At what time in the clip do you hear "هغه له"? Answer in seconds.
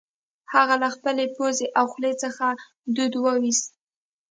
0.53-0.89